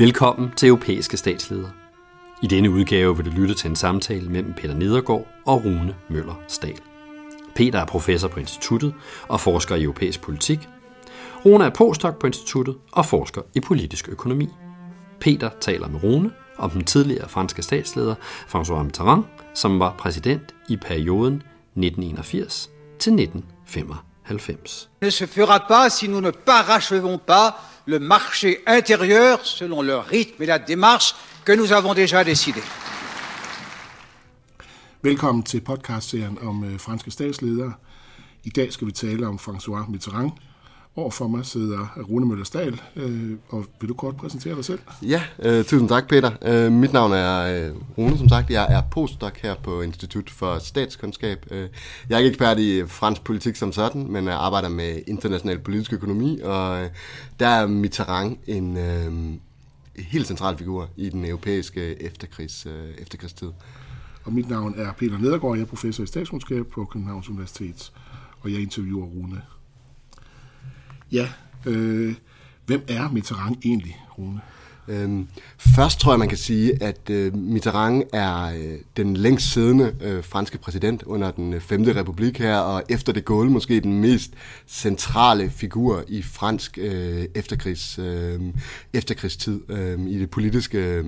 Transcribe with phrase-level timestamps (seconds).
[0.00, 1.70] Velkommen til Europæiske Statsledere.
[2.42, 6.42] I denne udgave vil du lytte til en samtale mellem Peter Nedergaard og Rune Møller
[6.48, 6.80] Stahl.
[7.54, 8.94] Peter er professor på instituttet
[9.28, 10.68] og forsker i europæisk politik.
[11.44, 14.48] Rune er postdoc på instituttet og forsker i politisk økonomi.
[15.20, 18.14] Peter taler med Rune om den tidligere franske statsleder
[18.54, 19.24] François Mitterrand,
[19.54, 23.12] som var præsident i perioden 1981 til
[24.30, 24.88] 1995.
[25.02, 27.56] Ne se fera pas si nous ne parachevons pas
[27.86, 32.62] le marché intérieur selon le rythme et la démarche que nous avons déjà décidé.
[35.02, 37.72] Velkommen til podcastserien om øh, franske statsledere.
[38.44, 40.30] I dag skal vi tale om François Mitterrand.
[40.96, 44.78] Overfor mig sidder Rune Møller Stahl, øh, og vil du kort præsentere dig selv?
[45.02, 46.30] Ja, øh, tusind tak Peter.
[46.42, 48.50] Øh, mit navn er øh, Rune, som sagt.
[48.50, 51.46] Jeg er postdoc her på Institut for Statskundskab.
[51.50, 51.68] Øh,
[52.08, 55.92] jeg er ikke ekspert i fransk politik som sådan, men jeg arbejder med international politisk
[55.92, 56.88] økonomi, og øh,
[57.40, 59.12] der er Mitterrand en øh,
[60.02, 63.50] helt central figur i den europæiske efterkrigs, øh, efterkrigstid.
[64.24, 67.92] Og mit navn er Peter Nedergaard, jeg er professor i statskundskab på Københavns Universitet,
[68.40, 69.42] og jeg interviewer Rune.
[71.12, 71.28] Ja,
[71.66, 72.14] øh,
[72.66, 74.40] hvem er Mitterrand egentlig, Rune?
[74.90, 79.94] Øhm, først tror jeg, man kan sige, at øh, Mitterrand er øh, den længst siddende
[80.02, 81.82] øh, franske præsident under den øh, 5.
[81.82, 84.32] republik her, og efter det Gaulle måske den mest
[84.66, 88.40] centrale figur i fransk øh, efterkrigs, øh,
[88.92, 91.04] efterkrigstid øh, i det politiske øh,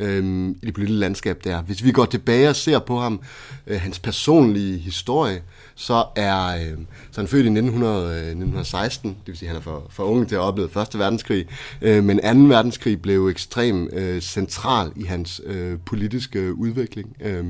[0.00, 1.62] øh, i det politiske landskab der.
[1.62, 3.20] Hvis vi går tilbage og ser på ham,
[3.66, 5.42] øh, hans personlige historie,
[5.76, 6.78] så er øh,
[7.10, 9.86] så er han født i 1900, øh, 1916, det vil sige, at han er for,
[9.90, 11.46] for ung til at opleve Første Verdenskrig,
[11.82, 17.16] øh, men Anden verdenskrig blev ekstremt øh, central i hans øh, politiske øh, udvikling.
[17.20, 17.44] Øh,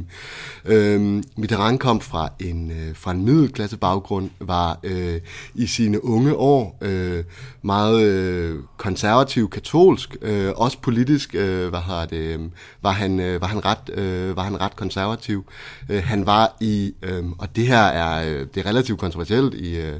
[0.64, 5.20] øh, Mitterrand kom fra en, øh, fra en middelklasse baggrund, var øh,
[5.54, 7.24] i sine unge år øh,
[7.62, 12.40] meget øh, konservativ, katolsk, øh, også politisk øh, hvad har det, øh,
[12.82, 15.44] var, han, øh, var, han ret, øh, var han ret konservativ.
[15.88, 19.76] Øh, han var i, øh, og det her er, øh, det er relativt kontroversielt i,
[19.76, 19.94] øh,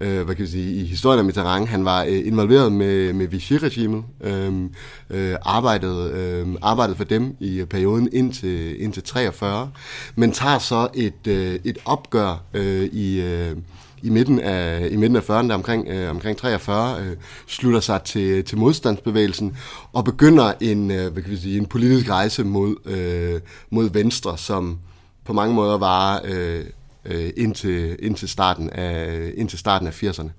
[0.00, 3.26] øh, hvad kan vi sige, i historien af Mitterrand, han var øh, involveret med, med
[3.26, 4.70] Vichy-regimet, øhm,
[5.10, 9.70] øh, øh, arbejdede, øh, arbejdede for dem i perioden indtil, indtil 43,
[10.14, 13.20] men tager så et, øh, et opgør øh, i...
[13.20, 13.56] Øh,
[14.02, 17.16] i midten af, i midten af 40'erne, omkring, øh, omkring 43, øh,
[17.46, 19.56] slutter sig til, til modstandsbevægelsen
[19.92, 24.38] og begynder en, øh, hvad kan vi sige, en politisk rejse mod, øh, mod Venstre,
[24.38, 24.78] som
[25.24, 26.64] på mange måder var øh,
[27.04, 30.30] øh, indtil, indtil, starten af, indtil starten af 80'erne.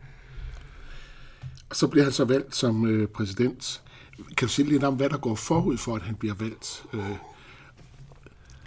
[1.74, 3.82] Så bliver han så valgt som øh, præsident.
[4.38, 6.84] Kan du sige lidt om, hvad der går forud for, at han bliver valgt?
[6.94, 7.00] Øh.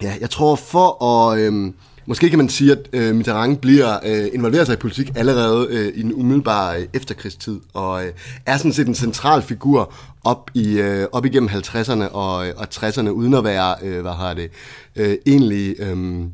[0.03, 1.39] Ja, jeg tror for at...
[1.39, 1.73] Øh,
[2.07, 5.93] Måske kan man sige, at øh, Mitterrand bliver øh, involveret sig i politik allerede øh,
[5.95, 8.13] i en umiddelbar øh, efterkrigstid, og øh,
[8.47, 9.93] er sådan set en central figur
[10.25, 14.35] op, i, øh, op igennem 50'erne og, og 60'erne, uden at være, øh, hvad har
[14.35, 14.51] det,
[14.97, 15.75] øh, egentlig...
[15.79, 16.25] Øh,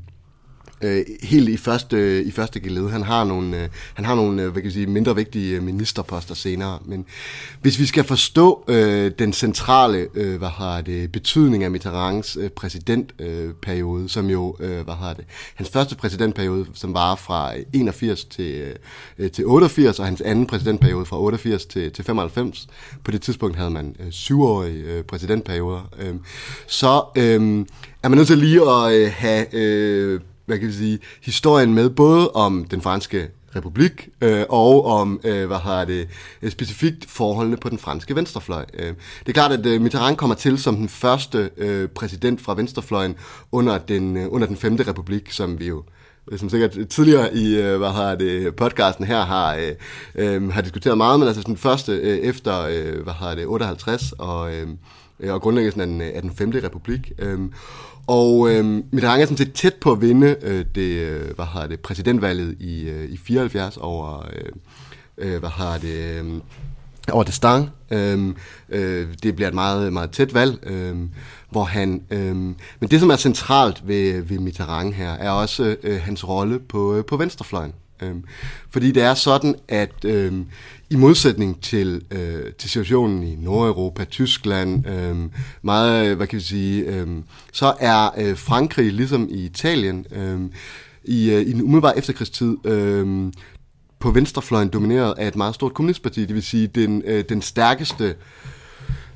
[0.83, 2.91] øh, helt i første, øh, i første gelede.
[2.91, 5.63] Han har nogle, øh, han har nogle øh, hvad kan jeg sige, mindre vigtige øh,
[5.63, 6.79] ministerposter senere.
[6.85, 7.07] Men
[7.61, 12.51] hvis vi skal forstå øh, den centrale øh, hvad har det, betydning af Mitterrands øh,
[12.51, 15.25] præsidentperiode, øh, som jo øh, hvad har det,
[15.55, 18.75] hans første præsidentperiode, som var fra 81 til,
[19.19, 22.67] øh, til 88, og hans anden præsidentperiode fra 88 til, til 95.
[23.05, 25.91] På det tidspunkt havde man øh, syvårige øh, præsidentperioder.
[25.99, 26.15] Øh,
[26.67, 27.67] så øh,
[28.03, 30.21] er man nødt til lige at øh, have øh,
[30.51, 35.47] hvad kan vi sige, historien med, både om den franske republik øh, og om, øh,
[35.47, 36.09] hvad har det,
[36.43, 38.65] øh, specifikt forholdene på den franske venstrefløj.
[38.75, 42.55] Øh, det er klart, at øh, Mitterrand kommer til som den første øh, præsident fra
[42.55, 43.15] venstrefløjen
[43.53, 45.83] under den, øh, under den femte republik, som vi jo
[46.37, 49.73] som sikkert tidligere i øh, hvad har det, podcasten her har, øh,
[50.15, 54.13] øh, har diskuteret meget, men altså den første øh, efter øh, hvad har det, 58
[54.19, 54.69] og, øh,
[55.29, 56.51] og grundlæggelsen af den, af den 5.
[56.65, 57.13] republik.
[57.19, 57.39] Øh,
[58.07, 61.35] og øh, øhm, øhm, Mitterrand er sådan set tæt på at vinde øh, det, øh,
[61.35, 64.53] hvad har det, præsidentvalget i, øh, i 74 over, øh,
[65.19, 66.41] øh, hvad har det, øh,
[67.13, 67.71] over Destang.
[67.91, 68.35] Øh,
[68.69, 70.97] øh, det bliver et meget, meget tæt valg, øh,
[71.51, 72.03] hvor han...
[72.11, 72.37] Øh,
[72.81, 76.95] men det, som er centralt ved, ved Mitterrand her, er også øh, hans rolle på,
[76.95, 77.73] øh, på venstrefløjen.
[78.03, 78.15] Øh,
[78.71, 80.33] fordi det er sådan, at øh,
[80.91, 85.17] i modsætning til, øh, til situationen i Nordeuropa, Tyskland, øh,
[85.63, 87.09] meget, hvad kan vi sige, øh,
[87.53, 90.41] så er øh, Frankrig, ligesom i Italien, øh,
[91.05, 93.33] i, øh, i den umiddelbare efterkrigstid, øh,
[93.99, 98.05] på venstrefløjen domineret af et meget stort kommunistparti, det vil sige den, øh, den stærkeste
[98.05, 98.15] Øh,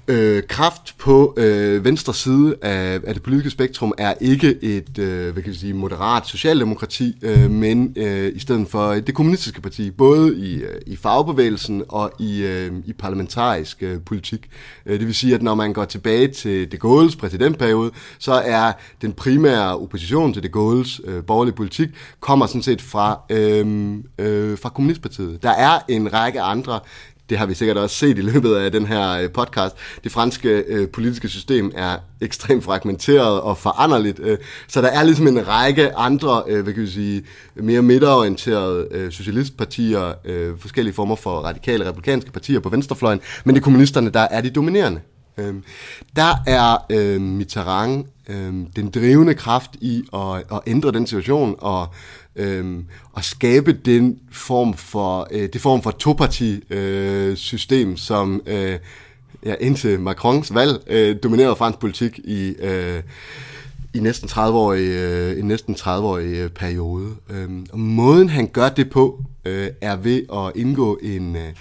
[0.09, 5.33] Øh, kraft på øh, venstre side af, af det politiske spektrum er ikke et øh,
[5.33, 9.91] hvad kan vi sige, moderat socialdemokrati, øh, men øh, i stedet for det kommunistiske parti,
[9.91, 14.49] både i, øh, i fagbevægelsen og i, øh, i parlamentarisk øh, politik.
[14.87, 18.73] Øh, det vil sige, at når man går tilbage til de Gaulle's præsidentperiode, så er
[19.03, 21.89] den primære opposition til de Gaulle's øh, borgerlige politik,
[22.21, 25.43] kommer sådan set fra, øh, øh, fra kommunistpartiet.
[25.43, 26.81] Der er en række andre
[27.31, 30.49] det har vi sikkert også set i løbet af den her øh, podcast, det franske
[30.49, 34.39] øh, politiske system er ekstremt fragmenteret og foranderligt, øh,
[34.69, 37.25] så der er ligesom en række andre, øh, hvad kan vi sige,
[37.55, 43.61] mere midterorienterede øh, socialistpartier, øh, forskellige former for radikale republikanske partier på venstrefløjen, men det
[43.61, 45.01] er kommunisterne, der er de dominerende.
[45.39, 45.55] Øh,
[46.17, 51.89] der er øh, Mitterrand øh, den drivende kraft i at, at ændre den situation og
[52.37, 52.79] øh,
[53.17, 58.79] at skabe den form for øh, det form for toparti øh, system som øh,
[59.45, 63.03] ja, indtil Macrons valg øh, dominerede fransk politik i øh,
[63.95, 67.11] i næsten 30 år øh, i øh, en næsten 30 årig øh, periode.
[67.31, 71.53] Øh, og måden han gør det på øh, er ved at indgå en øh,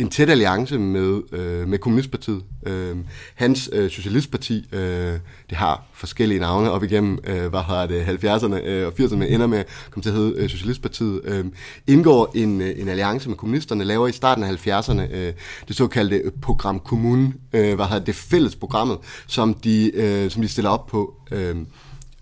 [0.00, 2.42] en tæt alliance med, øh, med Kommunistpartiet.
[2.66, 2.96] Øh,
[3.34, 5.18] hans øh, Socialistparti, øh,
[5.50, 9.46] det har forskellige navne op igennem, øh, hvad har det, 70'erne øh, og 80'erne, ender
[9.46, 11.44] med at komme til at hedde øh, Socialistpartiet, øh,
[11.86, 15.32] indgår en, øh, en alliance med kommunisterne, laver i starten af 70'erne øh,
[15.68, 20.48] det såkaldte Program Kommune, øh, hvad har det fælles programmet, som de, øh, som de
[20.48, 21.56] stiller op på øh,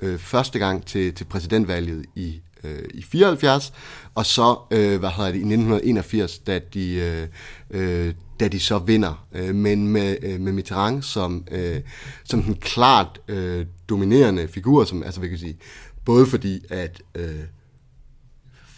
[0.02, 3.72] øh, første gang til, til præsidentvalget i øh, i 74,
[4.14, 7.28] og så, øh, hvad hedder det, i 1981, da de, øh,
[7.70, 11.80] øh, da de så vinder, øh, men med, øh, med Mitterrand som, øh,
[12.24, 15.56] som den klart øh, dominerende figur, som, altså, vi kan sige,
[16.04, 17.44] både fordi, at øh,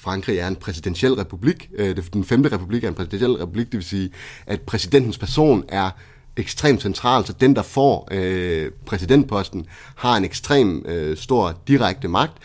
[0.02, 3.84] Frankrig er en præsidentiel republik, øh, den femte republik er en præsidentiel republik, det vil
[3.84, 4.10] sige,
[4.46, 5.90] at præsidentens person er
[6.36, 9.66] ekstremt central, så den, der får øh, præsidentposten,
[9.96, 12.38] har en ekstrem øh, stor direkte magt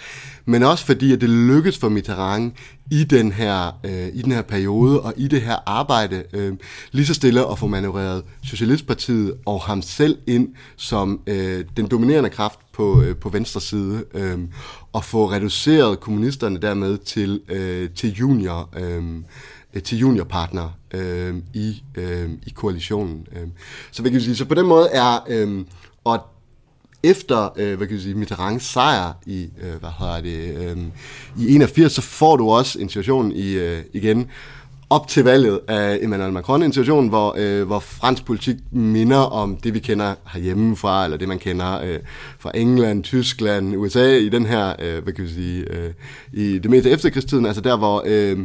[0.46, 2.52] men også fordi, at det lykkedes for Mitterrand
[2.92, 6.54] i den her, øh, i den her periode og i det her arbejde øh,
[6.92, 12.30] lige så stille at få manøvreret Socialistpartiet og ham selv ind som øh, den dominerende
[12.30, 14.40] kraft på, øh, på venstre side øh,
[14.94, 19.04] og få reduceret kommunisterne dermed til, øh, til junior øh,
[19.84, 23.28] til juniorpartner øh, i, øh, i koalitionen.
[23.32, 23.48] Øh.
[23.92, 25.66] Så, hvad kan sige, så på den måde er, øh,
[26.04, 26.20] og
[27.06, 30.78] efter øh, hvad kan jeg sige, Mitterrands sejr i, øh, hvad hedder det, øh,
[31.40, 34.28] i 81, så får du også en situation i, øh, igen
[34.90, 39.58] op til valget af Emmanuel Macron, en situation, hvor, øh, hvor fransk politik minder om
[39.58, 42.00] det, vi kender herhjemme fra, eller det, man kender øh,
[42.40, 45.94] fra England, Tyskland, USA, i den her, øh, hvad kan vi sige, øh,
[46.34, 48.40] i det meste efterkrigstiden, altså der, hvor øh,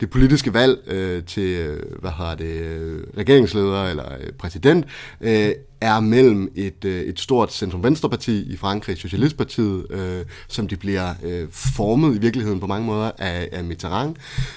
[0.00, 4.84] det politiske valg øh, til, øh, hvad hedder det, øh, regeringsleder eller øh, præsident,
[5.20, 11.14] øh, er mellem et, øh, et stort centrum-venstre-parti i Frankrig, Socialistpartiet, øh, som de bliver
[11.22, 14.14] øh, formet i virkeligheden på mange måder af, af Mitterrand,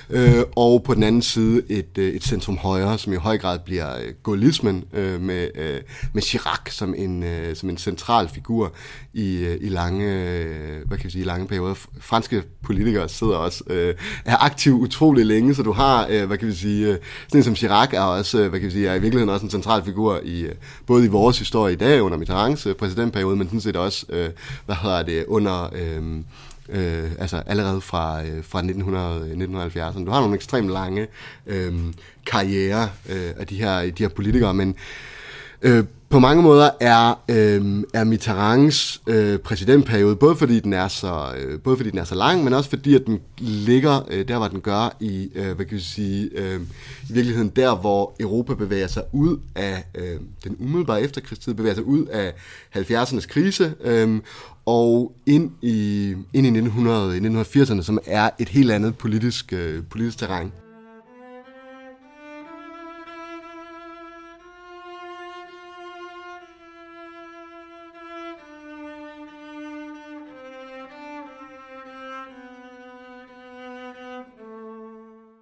[0.09, 3.97] øh, og på den anden side et, øh, et centrum-højre, som i høj grad bliver
[3.97, 5.79] øh, gaullismen øh, med, øh,
[6.13, 8.74] med Chirac som en, øh, som en central figur
[9.13, 11.74] i, øh, i lange, øh, hvad kan vi sige, lange perioder.
[12.00, 13.95] Franske politikere sidder også, øh,
[14.25, 16.97] er aktiv utrolig længe, så du har, øh, hvad kan vi sige, øh,
[17.27, 19.45] sådan en som Chirac er også, øh, hvad kan vi sige, er i virkeligheden også
[19.45, 20.56] en central figur i øh,
[20.88, 24.29] både i vores historie i dag under Mitterrands præsidentperiode, men sådan set også, øh,
[24.65, 25.69] hvad hedder det, under...
[25.73, 26.23] Øh,
[26.69, 30.05] øh, altså allerede fra, øh, fra 1900, 1970'erne.
[30.05, 31.07] Du har nogle ekstremt lange
[31.47, 31.73] øh,
[32.25, 34.75] karriere øh, af de her, de her politikere, men
[35.62, 41.34] øh, på mange måder er, øh, er Mitterrands øh, præsidentperiode, både fordi, den er så,
[41.38, 44.38] øh, både fordi den er så lang, men også fordi, at den ligger øh, der,
[44.38, 46.62] hvor den gør i, øh, hvad kan vi sige, øh,
[47.10, 51.84] i virkeligheden der, hvor Europa bevæger sig ud af øh, den umiddelbare efterkrigstid, bevæger sig
[51.84, 52.34] ud af
[52.75, 54.20] 70'ernes krise, øh,
[54.65, 60.18] og ind i, ind i 1900, 1980'erne, som er et helt andet politisk, øh, politisk
[60.18, 60.51] terræn.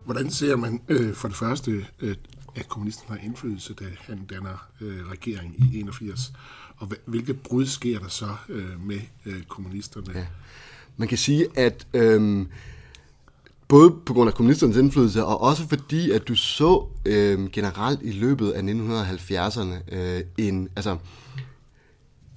[0.10, 2.16] Hvordan ser man øh, for det første, øh,
[2.56, 6.34] at kommunisten har indflydelse, da han danner øh, regering i 81?
[6.78, 10.20] Og hvilke brud sker der så øh, med øh, kommunisterne?
[10.20, 10.26] Ja.
[10.98, 12.46] Man kan sige, at øh,
[13.68, 18.12] både på grund af kommunisternes indflydelse, og også fordi, at du så øh, generelt i
[18.12, 20.98] løbet af 1970'erne øh, en, altså,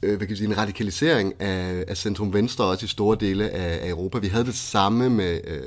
[0.03, 3.91] øh, hvad kan sige, en radikalisering af, af centrum-venstre også i store dele af, af
[3.91, 4.19] Europa.
[4.19, 5.61] Vi havde det samme med øh,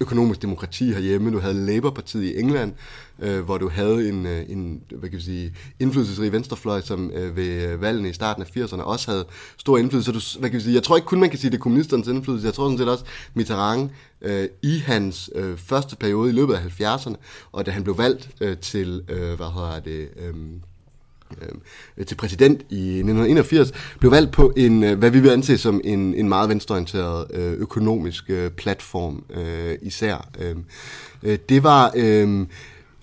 [0.00, 1.32] økonomisk demokrati herhjemme.
[1.32, 2.72] Du havde Labour-partiet i England,
[3.18, 7.76] øh, hvor du havde en, øh, en hvad kan sige, indflydelsesrig venstrefløj, som øh, ved
[7.76, 9.24] valgene i starten af 80'erne også havde
[9.58, 10.06] stor indflydelse.
[10.06, 12.08] Så du, hvad kan sige, jeg tror ikke kun, man kan sige, det er kommunisternes
[12.08, 12.46] indflydelse.
[12.46, 13.90] Jeg tror sådan set også, Mitterrand
[14.22, 17.14] øh, i hans øh, første periode i løbet af 70'erne,
[17.52, 20.08] og da han blev valgt øh, til, øh, hvad hedder det...
[20.16, 20.34] Øh,
[21.96, 25.80] øh, til præsident i 1981, blev valgt på en, øh, hvad vi vil anse som
[25.84, 30.28] en, en meget venstreorienteret øh, økonomisk øh, platform øh, især.
[30.38, 30.56] Øh,
[31.22, 31.92] øh det var...
[31.96, 32.46] Øh,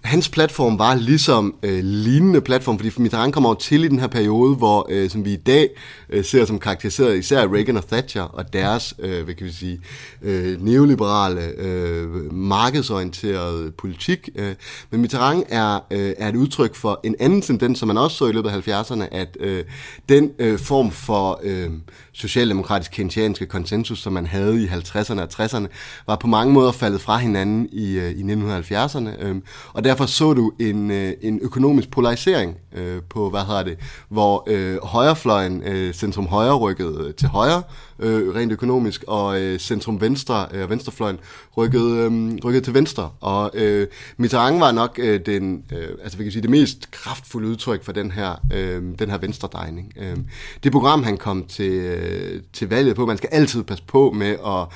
[0.03, 4.08] hans platform var ligesom øh, lignende platform, fordi Mitterrand kommer jo til i den her
[4.08, 5.70] periode, hvor øh, som vi i dag
[6.10, 9.82] øh, ser som karakteriseret især Reagan og Thatcher og deres, øh, hvad kan vi sige,
[10.22, 14.29] øh, neoliberale, øh, markedsorienterede politik.
[14.36, 14.56] Øh.
[14.89, 18.27] Men Mitterrand er, øh, er et udtryk for en anden tendens, som man også så
[18.27, 19.63] i løbet af 70'erne, at øh,
[20.10, 21.70] den øh, form for øh,
[22.13, 25.68] socialdemokratisk kentianske konsensus, som man havde i 50'erne og 60'erne,
[26.08, 29.24] var på mange måder faldet fra hinanden i, øh, i 1970'erne.
[29.24, 29.36] Øh,
[29.74, 33.77] og derfor så du en, øh, en økonomisk polarisering øh, på, hvad hedder det,
[34.10, 37.63] hvor øh, højrefløjen, øh, centrum højre rykkede øh, til højre,
[38.00, 41.20] øh, rent økonomisk, og øh, centrum venstre, øh, venstrefløjen
[41.58, 43.10] rykkede, øh, rykkede til venstre.
[43.20, 43.88] Og øh,
[44.18, 47.91] Mitterrand var nok øh, den, øh, altså vi kan sige, det mest kraftfulde udtryk for
[47.91, 49.94] den her, øh, den her venstredrejning.
[49.98, 50.18] Øh,
[50.63, 54.36] det program, han kom til, øh, til valget på, man skal altid passe på med
[54.46, 54.68] at...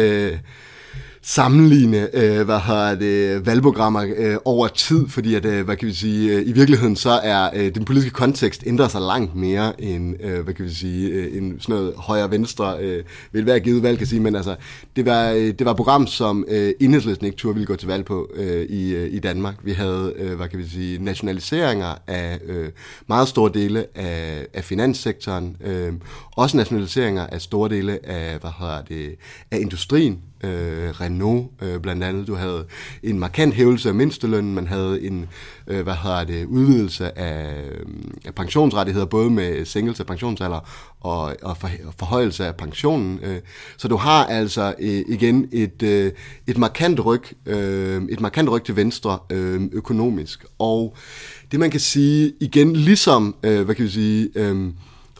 [0.00, 0.38] Øh,
[1.22, 5.92] sammenligne øh, hvad hedder det, valgprogrammer øh, over tid, fordi at, øh, hvad kan vi
[5.92, 10.24] sige, øh, i virkeligheden så er øh, den politiske kontekst ændrer sig langt mere end,
[10.24, 13.98] øh, hvad kan vi sige, øh, en sådan noget højre-venstre øh, vil være givet valg
[13.98, 14.56] kan sige, men altså,
[14.96, 17.88] det var, øh, det var et program, som øh, enhedslisten ikke turde ville gå til
[17.88, 19.54] valg på øh, i, øh, i Danmark.
[19.62, 22.68] Vi havde, øh, hvad kan vi sige, nationaliseringer af øh,
[23.06, 25.92] meget store dele af, af finanssektoren, øh,
[26.36, 29.14] også nationaliseringer af store dele af, hvad hedder det,
[29.50, 32.26] af industrien, øh, Renault øh, blandt andet.
[32.26, 32.64] Du havde
[33.02, 35.26] en markant hævelse af mindstelønnen, man havde en
[35.66, 37.86] øh, hvad hedder det, udvidelse af, øh,
[38.24, 40.60] af pensionsrettigheder, både med sænkelse af pensionsalder
[41.00, 43.20] og, og, for, og forhøjelse af pensionen.
[43.22, 43.38] Øh.
[43.76, 46.12] Så du har altså øh, igen et, øh,
[46.46, 50.44] et markant ryg, øh, et markant ryg til venstre øh, økonomisk.
[50.58, 50.96] Og
[51.52, 54.72] det man kan sige igen, ligesom, øh, hvad kan vi sige, øh,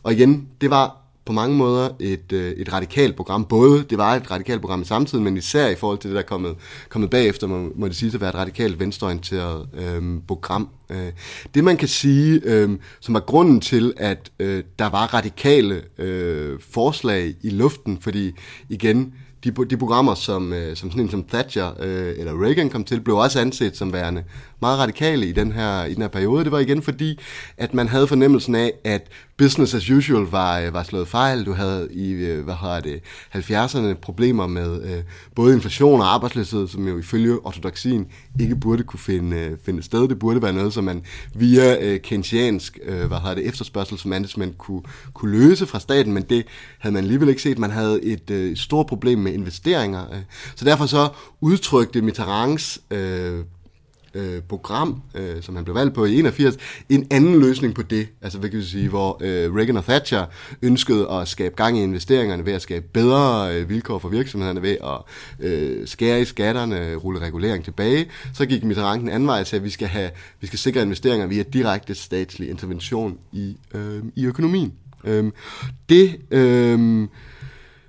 [0.03, 1.00] og igen, det var
[1.31, 3.45] på mange måder et, øh, et radikalt program.
[3.45, 6.23] Både det var et radikalt program i samtiden, men især i forhold til det, der
[6.23, 6.57] er kommet,
[6.89, 10.69] kommet bagefter, må, må det sige at være et radikalt venstreorienteret øh, program.
[10.91, 11.13] Øh,
[11.55, 12.71] det man kan sige, øh,
[13.01, 18.33] som var grunden til, at øh, der var radikale øh, forslag i luften, fordi
[18.69, 22.85] igen, de, de programmer, som, øh, som sådan en som Thatcher øh, eller Reagan kom
[22.85, 24.25] til, blev også anset som værende
[24.61, 26.45] meget radikale i den her, i den her periode.
[26.45, 27.19] Det var igen fordi,
[27.57, 29.09] at man havde fornemmelsen af, at
[29.41, 31.47] business as usual var, øh, var slået fejl.
[31.47, 33.01] Du havde i øh, hvad hedder det,
[33.35, 35.03] 70'erne problemer med øh,
[35.35, 38.07] både inflation og arbejdsløshed, som jo ifølge ortodoxien
[38.41, 40.09] ikke burde kunne finde, øh, finde sted.
[40.09, 41.03] Det burde være noget, som man
[41.35, 44.83] via øh, keynesiansk øh, hvad hedder det, efterspørgselsmanagement kunne,
[45.15, 46.47] kunne løse fra staten, men det
[46.79, 47.59] havde man alligevel ikke set.
[47.59, 50.13] Man havde et øh, stort problem med investeringer.
[50.13, 50.19] Øh.
[50.57, 51.09] Så derfor så
[51.41, 53.45] udtrykte Mitterrands øh,
[54.15, 56.57] øh, program, øh, som han blev valgt på i 81,
[56.89, 60.27] en anden løsning på det, altså hvad kan vi sige, hvor øh, Reagan og Thatcher
[60.63, 64.77] ønskede at skabe gang i investeringerne ved at skabe bedre øh, vilkår for virksomhederne ved
[64.85, 64.99] at
[65.47, 69.65] øh, skære i skatterne, rulle regulering tilbage, så gik Mitterrand den anden vej til, at
[69.65, 74.73] vi skal, have, vi skal sikre investeringer via direkte statslig intervention i, øh, i økonomien.
[75.05, 75.33] Øh,
[75.89, 77.09] det øh,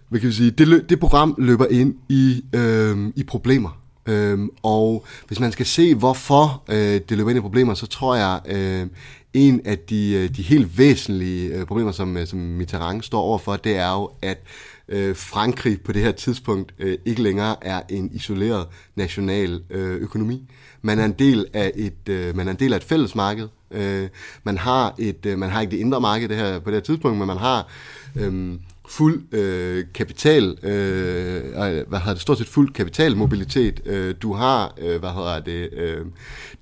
[0.09, 3.80] hvad kan vi sige, det, det program løber ind i, øh, i problemer.
[4.05, 8.15] Øhm, og hvis man skal se, hvorfor øh, det løber ind i problemer, så tror
[8.15, 8.87] jeg, øh,
[9.33, 13.55] en af de, øh, de helt væsentlige øh, problemer, som, øh, som Mitterrand står overfor,
[13.55, 14.43] det er jo, at
[14.87, 20.49] øh, Frankrig på det her tidspunkt øh, ikke længere er en isoleret national øh, økonomi.
[20.81, 23.47] Man er en del af et, øh, man er en del af et fælles marked.
[23.71, 24.09] Øh,
[24.43, 26.81] man har et, øh, man har ikke det indre marked det her, på det her
[26.81, 27.67] tidspunkt, men man har
[28.15, 28.53] øh,
[28.91, 31.53] fuld øh, kapital, øh,
[31.87, 33.81] hvad hedder det, stort set fuld kapitalmobilitet.
[33.85, 36.05] Øh, du har, øh, hvad hedder det, øh,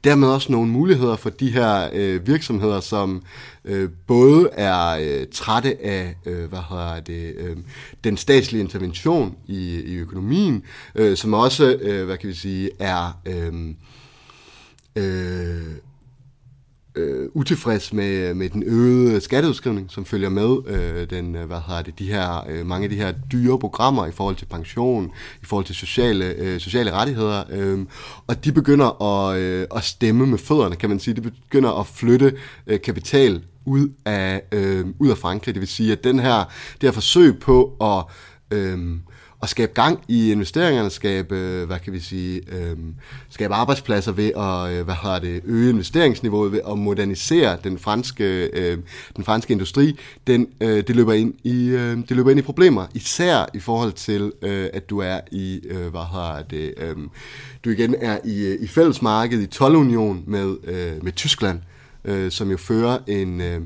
[0.04, 3.24] dermed også nogle muligheder for de her øh, virksomheder, som
[3.66, 7.58] øh, både er øh, trætte af, øh, hvad hedder det, øh,
[8.04, 10.64] den statslige intervention i, i økonomien,
[10.96, 13.76] øh, som også, øh, hvad kan vi sige, er øh,
[14.96, 15.89] øh,
[16.96, 21.82] øh, utilfreds med, med den øgede skatteudskrivning, som følger med øh, den, øh, hvad hedder
[21.82, 25.46] det, de her, øh, mange af de her dyre programmer i forhold til pension, i
[25.46, 27.80] forhold til sociale, øh, sociale rettigheder, øh,
[28.28, 31.14] og de begynder at, øh, at stemme med fødderne, kan man sige.
[31.14, 35.56] De begynder at flytte øh, kapital ud af, øh, ud af Frankrig.
[35.56, 36.38] Det vil sige, at den her,
[36.82, 38.04] det her forsøg på at
[38.58, 38.78] øh,
[39.44, 42.78] at skabe gang i investeringerne, skabe, øh, hvad kan vi sige, øh,
[43.30, 48.50] skabe arbejdspladser ved at øh, hvad har det, øge investeringsniveauet ved at modernisere den franske,
[48.54, 48.78] øh,
[49.16, 52.88] den franske industri, den, øh, det, løber ind i, øh, det løber ind i problemer,
[52.94, 56.96] især i forhold til, øh, at du er i, øh, hvad har det, øh,
[57.66, 61.60] du igen er i, øh, i fællesmarkedet, i 12 union med, øh, med Tyskland,
[62.06, 63.62] øh, som jo fører en, øh,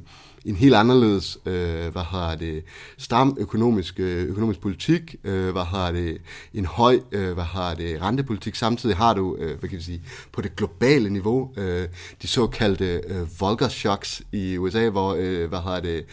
[0.46, 2.64] en helt anderledes, øh, hvad har det,
[2.98, 6.18] stram økonomisk, øh, økonomisk politik, øh, hvad har det,
[6.54, 8.56] en høj, øh, hvad har det, rentepolitik.
[8.56, 11.88] Samtidig har du, øh, hvad kan vi sige, på det globale niveau, øh,
[12.22, 16.06] de såkaldte øh, Volcker shocks i USA, hvor, øh, hvad har det,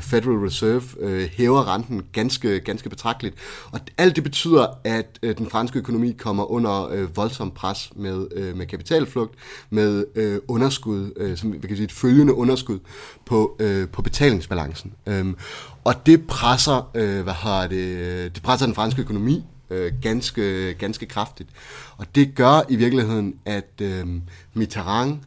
[0.00, 3.34] Federal Reserve øh, hæver renten ganske, ganske betragteligt.
[3.70, 8.26] Og alt det betyder, at øh, den franske økonomi kommer under øh, voldsom pres med,
[8.36, 9.34] øh, med kapitalflugt,
[9.70, 12.78] med øh, underskud, øh, som vi kan sige et følgende underskud
[13.26, 14.92] på øh, på betalingsbalancen.
[15.06, 15.36] Øhm,
[15.84, 21.06] og det presser, øh, hvad har det, det presser den franske økonomi øh, ganske, ganske
[21.06, 21.48] kraftigt.
[21.96, 24.06] Og det gør i virkeligheden, at øh,
[24.54, 25.18] Mitterrand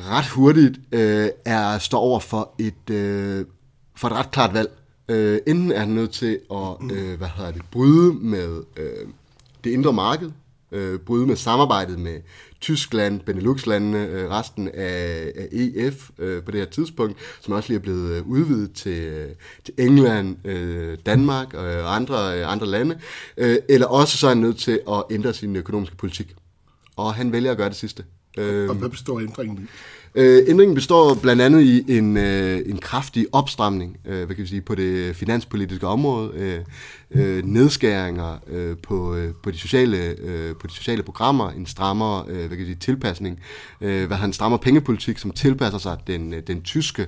[0.00, 3.46] ret hurtigt øh, er står over for et, øh,
[3.96, 4.70] for et ret klart valg.
[5.08, 9.08] Øh, enten er han nødt til at øh, hvad hedder det, bryde med øh,
[9.64, 10.30] det indre marked,
[10.72, 12.20] øh, bryde med samarbejdet med
[12.62, 17.78] Tyskland, Benelux-landene, øh, resten af, af EF øh, på det her tidspunkt, som også lige
[17.78, 19.26] er blevet øh, udvidet til,
[19.64, 22.98] til England, øh, Danmark og andre, øh, andre lande,
[23.36, 26.34] øh, eller også så er han nødt til at ændre sin økonomiske politik.
[26.96, 28.04] Og han vælger at gøre det sidste.
[28.38, 29.66] Øh, og hvad består ændringen i?
[30.14, 34.48] Øh, ændringen består blandt andet i en, øh, en kraftig opstramning øh, hvad kan vi
[34.48, 36.60] sige, på det finanspolitiske område, øh,
[37.10, 42.24] øh, nedskæringer øh, på, øh, på, de sociale, øh, på de sociale programmer, en strammere
[42.28, 43.40] øh, hvad kan vi sige, tilpasning,
[43.80, 47.06] øh, hvad han strammer pengepolitik, som tilpasser sig den, øh, den tyske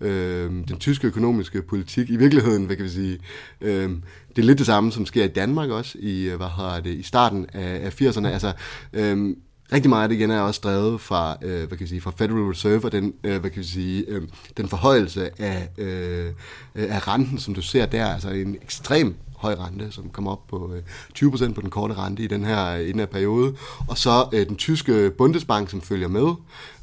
[0.00, 2.10] øh, den tyske økonomiske politik.
[2.10, 3.18] I virkeligheden, hvad kan vi sige,
[3.60, 3.90] øh,
[4.36, 6.90] det er lidt det samme, som sker i Danmark også, i, øh, hvad har det,
[6.90, 8.26] i starten af, af 80'erne.
[8.26, 8.52] Altså,
[8.92, 9.36] øh,
[9.72, 12.12] rigtig meget af det igen er også drevet fra, øh, hvad kan jeg sige, fra
[12.16, 14.22] Federal Reserve og den, øh, hvad kan jeg sige, øh,
[14.56, 16.32] den forhøjelse af, øh,
[16.74, 20.72] af renten, som du ser der, altså en ekstrem høj rente, som kom op på
[20.74, 20.82] øh,
[21.18, 23.54] 20% på den korte rente i den her, i den her periode.
[23.88, 26.34] Og så øh, den tyske Bundesbank, som følger med.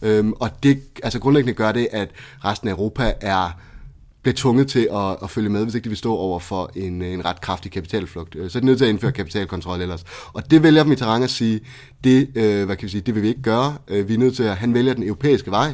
[0.02, 2.10] Øhm, og det altså grundlæggende gør det, at
[2.46, 3.52] resten af Europa er
[4.22, 7.02] bliver tvunget til at, at følge med, hvis ikke de vil stå over for en,
[7.02, 8.36] øh, en ret kraftig kapitalflugt.
[8.36, 10.04] Øh, så er de nødt til at indføre kapitalkontrol ellers.
[10.34, 11.62] Og det vælger Mitterrand at sige,
[12.04, 13.78] det, øh, hvad kan vi sige, det vil vi ikke gøre.
[13.88, 15.74] Øh, vi er nødt til at, han vælger den europæiske vej.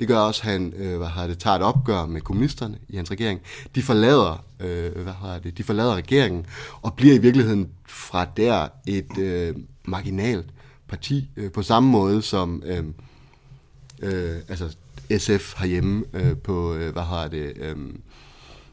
[0.00, 2.96] Det gør også, at han øh, hvad har det, tager et opgør med kommunisterne i
[2.96, 3.40] hans regering.
[3.74, 6.46] De forlader, øh, hvad har det, de forlader regeringen
[6.82, 10.46] og bliver i virkeligheden fra der et øh, marginalt
[10.88, 12.84] parti øh, på samme måde som øh,
[14.02, 14.76] øh, altså
[15.18, 17.76] SF herhjemme øh, på, øh, hvad har det, øh,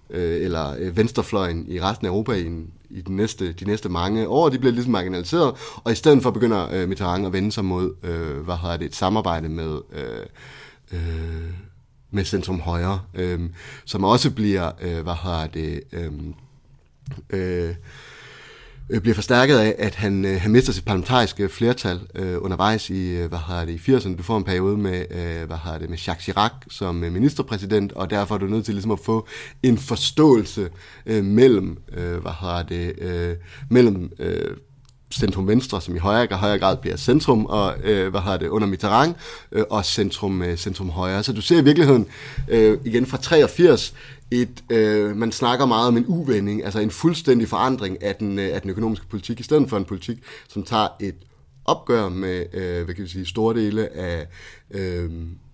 [0.10, 3.89] øh, eller øh, venstrefløjen i resten af Europa i, en, i de næste, de næste
[3.89, 7.52] mange år, de bliver ligesom marginaliseret, og i stedet for begynder øh, Mitterrand at vende
[7.52, 10.25] sig mod, øh, hvad har det, et samarbejde med, øh,
[10.91, 11.54] øh,
[12.12, 13.39] med centrum højre, øh,
[13.86, 16.12] som også bliver, øh, hvad har det, øh,
[17.30, 17.75] øh,
[18.89, 23.10] øh, bliver forstærket af, at han, øh, han mister sit parlamentariske flertal øh, undervejs i,
[23.10, 24.17] øh, hvad har det, i 80'erne.
[24.17, 27.91] Du får en periode med, øh, hvad har det, med Jacques Chirac som øh, ministerpræsident,
[27.91, 29.28] og derfor er du nødt til ligesom at få
[29.63, 30.69] en forståelse
[31.06, 33.36] øh, mellem, øh, hvad har det, øh,
[33.69, 34.58] mellem øh,
[35.13, 38.67] centrum venstre, som i højere, højere grad bliver centrum, og øh, hvad har det, under
[38.67, 39.15] Mitterrand,
[39.52, 41.23] øh, og centrum, øh, centrum højre.
[41.23, 42.08] Så du ser i virkeligheden,
[42.47, 43.93] øh, igen fra 83,
[44.32, 48.50] et, øh, man snakker meget om en uvending, altså en fuldstændig forandring af den, øh,
[48.54, 51.15] af den økonomiske politik, i stedet for en politik, som tager et
[51.65, 54.28] opgør med, øh, hvad kan vi sige, store dele af
[54.72, 55.10] øh,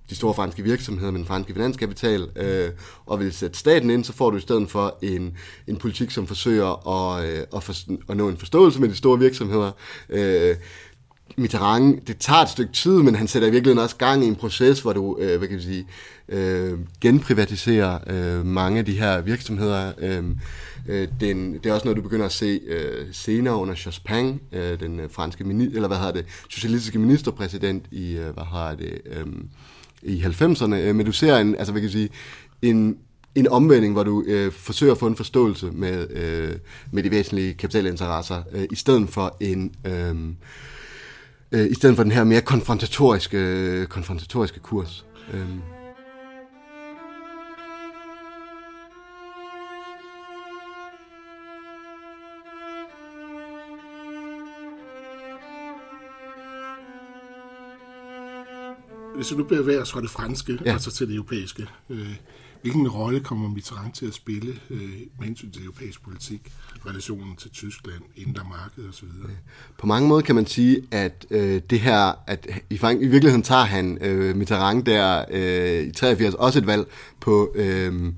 [0.10, 2.70] de store franske virksomheder med den franske finanskapital, øh,
[3.06, 6.28] og vil sætte staten ind, så får du i stedet for en, en politik, som
[6.28, 7.74] forsøger at, øh, at, for,
[8.12, 9.72] at nå en forståelse med de store virksomheder.
[10.10, 10.56] Øh,
[11.38, 14.36] Mitterrand, det tager et stykke tid, men han sætter i virkeligheden også gang i en
[14.36, 15.88] proces, hvor du, øh, hvad kan vi sige,
[16.30, 19.92] øh, genprivatiserer øh, mange af de her virksomheder.
[19.98, 20.24] Øh,
[20.88, 24.80] øh, den, det er også noget, du begynder at se øh, senere under Jospin, øh,
[24.80, 29.26] den øh, franske, eller hvad hedder det, socialistiske ministerpræsident i, øh, hvad har det, øh,
[30.04, 32.10] i 90'erne, øh, men du ser en, altså hvad kan jeg sige,
[32.62, 32.98] en,
[33.36, 36.56] en omvending, hvor du øh, forsøger at få en forståelse med, øh,
[36.92, 40.16] med de væsentlige kapitalinteresser, øh, i stedet for en øh,
[41.52, 45.06] øh, i stedet for den her mere konfrontatoriske, konfrontatoriske kurs.
[45.34, 45.46] Øh.
[59.16, 60.74] hvis du bevæger os fra det franske ja.
[60.74, 62.16] og så til det europæiske, øh,
[62.66, 64.80] hvilken rolle kommer Mitterrand til at spille øh,
[65.20, 66.42] med hensyn til europæisk politik,
[66.86, 69.08] relationen til Tyskland, indre marked osv.?
[69.78, 73.64] På mange måder kan man sige, at øh, det her, at i, i virkeligheden tager
[73.64, 76.88] han øh, Mitterrand der øh, i 83 også et valg
[77.22, 78.14] på, øh,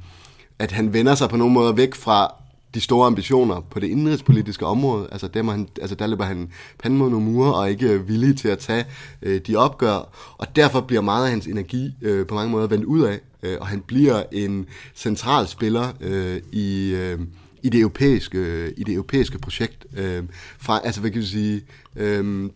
[0.60, 2.34] at han vender sig på nogle måder væk fra
[2.74, 5.08] de store ambitioner på det indrigspolitiske område.
[5.12, 8.38] Altså, der, han, altså der løber han panden mod nogle mure og ikke er villig
[8.38, 8.86] til at tage
[9.22, 10.10] øh, de opgør.
[10.38, 13.20] Og derfor bliver meget af hans energi øh, på mange måder vendt ud af.
[13.44, 16.94] Øh, og han bliver en central spiller øh, i...
[16.94, 17.20] Øh,
[17.64, 19.86] i det europæiske, i det europæiske projekt.
[19.94, 20.24] Øh,
[20.60, 21.62] fra, altså, hvad kan vi sige,
[21.96, 22.50] øh,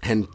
[0.00, 0.26] han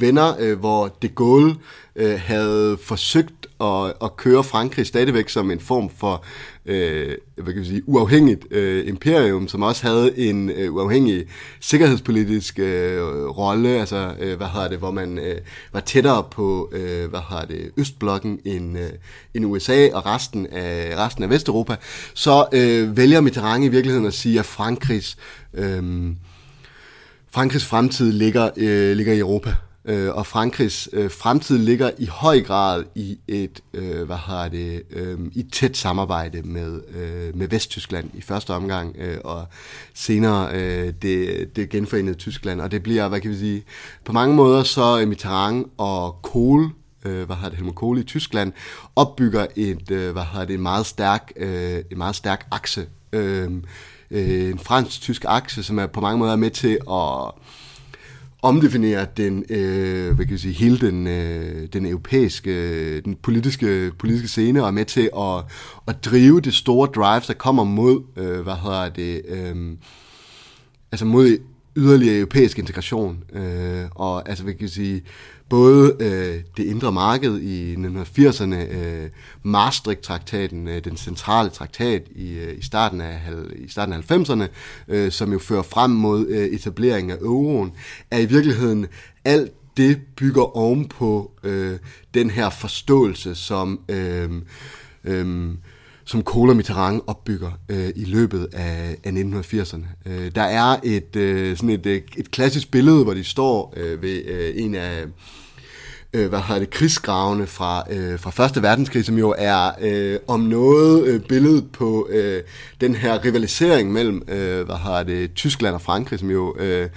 [0.00, 1.54] venner, øh, hvor de Gaulle
[1.96, 6.24] øh, havde forsøgt at, at køre Frankrig stadigvæk som en form for
[6.66, 11.24] øh, hvad kan vi sige, uafhængigt øh, imperium, som også havde en øh, uafhængig
[11.60, 15.40] sikkerhedspolitisk øh, rolle, altså øh, hvad hedder det, hvor man øh,
[15.72, 18.90] var tættere på øh, hvad hedder det, Østblokken end, øh,
[19.34, 21.76] end USA og resten af resten af Vesteuropa,
[22.14, 25.16] så øh, vælger Mitterrand i virkeligheden at sige, at Frankrigs
[25.54, 25.82] øh,
[27.34, 29.54] Frankrigs fremtid ligger, øh, ligger i Europa.
[29.84, 34.82] Øh, og Frankrigs øh, fremtid ligger i høj grad i et, øh, hvad har det,
[34.90, 39.46] øh, i et tæt samarbejde med, øh, med Vesttyskland i første omgang, øh, og
[39.94, 42.60] senere øh, det, det genforenede Tyskland.
[42.60, 43.64] Og det bliver, hvad kan vi sige,
[44.04, 46.70] på mange måder så øh, Mitterrand og Kohl,
[47.04, 48.52] øh, hvad har det, Helmut Kohl i Tyskland,
[48.96, 53.50] opbygger et, øh, hvad har det, en meget stærk, øh, en meget stærk akse, øh,
[54.10, 57.32] øh, en fransk-tysk akse, som er på mange måder med til at
[58.42, 64.28] omdefinere den, øh, hvad kan jeg sige, hele den, øh, den europæiske, den politiske, politiske
[64.28, 65.44] scene, og er med til at,
[65.88, 69.76] at drive det store drive, der kommer mod, øh, hvad hedder det, øh,
[70.92, 71.38] altså mod
[71.76, 73.24] yderligere europæisk integration.
[73.32, 75.02] Øh, og altså, vi kan sige,
[75.48, 79.10] både øh, det indre marked i 1980'erne, øh,
[79.42, 83.20] Maastricht-traktaten, øh, den centrale traktat i, øh, i, starten af,
[83.56, 84.48] i starten af 90'erne,
[84.88, 87.72] øh, som jo fører frem mod øh, etableringen af euroen,
[88.10, 88.86] er i virkeligheden
[89.24, 91.78] alt det bygger ovenpå øh,
[92.14, 94.30] den her forståelse, som øh,
[95.04, 95.50] øh,
[96.04, 100.10] som Cola Mitterrand opbygger øh, i løbet af, af 1980'erne.
[100.10, 104.02] Øh, der er et, øh, sådan et, øh, et klassisk billede, hvor de står øh,
[104.02, 105.04] ved øh, en af
[106.12, 110.40] øh, hvad har det, krigsgravene fra, øh, fra Første Verdenskrig, som jo er øh, om
[110.40, 112.42] noget øh, billedet på øh,
[112.80, 116.88] den her rivalisering mellem øh, hvad har det, Tyskland og Frankrig, som jo øh,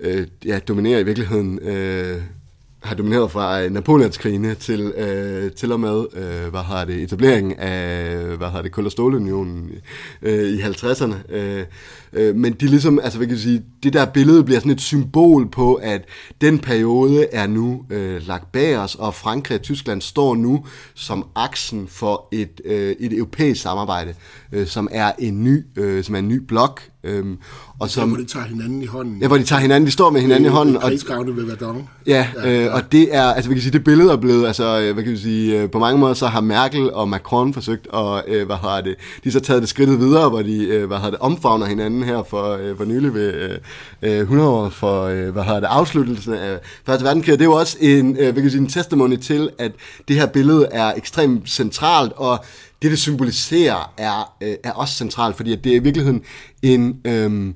[0.00, 2.22] øh, ja, dominerer i virkeligheden øh,
[2.82, 7.58] har domineret fra øh, Napoleonskrigene til, øh, til og med øh, hvad har det, etableringen
[7.58, 9.70] af hvad har det, Kul- og Stålunionen
[10.22, 11.34] øh, i 50'erne.
[11.34, 11.64] Øh,
[12.12, 14.80] øh, men de ligesom, altså hvad kan jeg sige, det der billede bliver sådan et
[14.80, 16.04] symbol på, at
[16.40, 21.26] den periode er nu øh, lagt bag os, og Frankrig og Tyskland står nu som
[21.34, 24.14] aksen for et, øh, et europæisk samarbejde,
[24.52, 27.38] øh, som er en ny, øh, som er en ny blok, Øhm,
[27.78, 29.18] og som, ja, hvor de tager hinanden i hånden.
[29.20, 30.76] Ja, hvor de tager hinanden, de står med hinanden i hånden.
[30.76, 31.88] Og ved Verdun.
[32.06, 34.80] Ja, ja, øh, og det er, altså vi kan sige, det billede er blevet, altså
[34.80, 37.86] øh, hvad kan vi sige, øh, på mange måder så har Merkel og Macron forsøgt
[37.94, 40.98] at, øh, hvad har det, de så taget det skridtet videre, hvor de, øh, hvad
[40.98, 43.58] har det, omfavner hinanden her for, øh, for nylig ved
[44.02, 47.32] øh, 100 år for, øh, hvad har det, afsluttelsen af Første Verdenskrig.
[47.32, 49.72] Det er jo også en, øh, hvad kan sige, en testimony til, at
[50.08, 52.44] det her billede er ekstremt centralt, og
[52.82, 56.22] det, det symboliserer, er, øh, er også centralt, fordi at det er i virkeligheden
[56.62, 57.54] en, øh,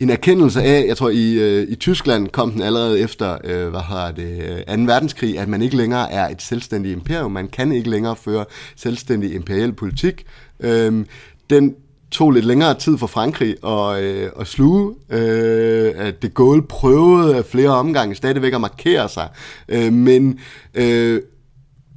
[0.00, 3.80] en erkendelse af, jeg tror i, øh, i Tyskland kom den allerede efter, øh, hvad
[3.80, 4.82] har det, øh, 2.
[4.82, 8.44] verdenskrig, at man ikke længere er et selvstændigt imperium, man kan ikke længere føre
[8.76, 10.24] selvstændig imperial politik.
[10.60, 11.04] Øh,
[11.50, 11.74] den
[12.10, 14.94] tog lidt længere tid for Frankrig at, øh, at sluge.
[15.10, 19.28] Øh, at det Gaulle prøvede af flere omgange stadigvæk at markere sig.
[19.68, 20.38] Øh, men
[20.74, 21.22] øh,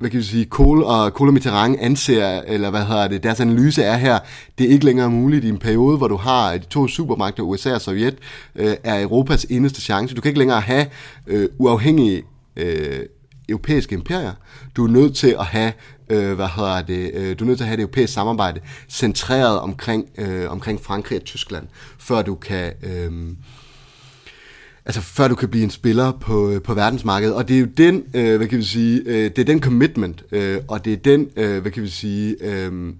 [0.03, 3.39] hvad kan vi sige, Kohl og, Kohl og Mitterrand anser, eller hvad hedder det, deres
[3.39, 4.19] analyse er her,
[4.57, 7.73] det er ikke længere muligt i en periode, hvor du har de to supermagter, USA
[7.73, 8.15] og Sovjet,
[8.55, 10.15] øh, er Europas eneste chance.
[10.15, 10.85] Du kan ikke længere have
[11.27, 12.23] øh, uafhængige
[12.55, 12.99] øh,
[13.49, 14.33] europæiske imperier.
[14.75, 15.73] Du er nødt til at have,
[16.09, 19.59] øh, hvad hedder det, øh, du er nødt til at have det europæiske samarbejde centreret
[19.59, 21.67] omkring, øh, omkring Frankrig og Tyskland,
[21.99, 22.73] før du kan...
[22.83, 23.11] Øh,
[24.85, 27.35] altså før du kan blive en spiller på, øh, på verdensmarkedet.
[27.35, 30.23] Og det er jo den, øh, hvad kan vi sige, øh, det er den commitment,
[30.31, 32.93] øh, og det er den, øh, hvad kan vi sige, øh,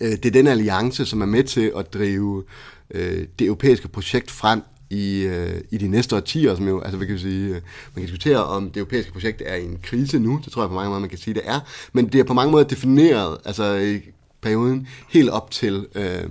[0.00, 2.44] øh, det er den alliance, som er med til at drive
[2.90, 7.06] øh, det europæiske projekt frem i, øh, i de næste årtier, som jo, altså hvad
[7.06, 7.62] kan vi sige, øh, man
[7.94, 10.74] kan diskutere om det europæiske projekt er i en krise nu, det tror jeg på
[10.74, 11.60] mange måder, man kan sige, det er,
[11.92, 14.00] men det er på mange måder defineret, altså i
[14.40, 16.24] perioden helt op til, øh,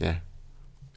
[0.00, 0.14] ja,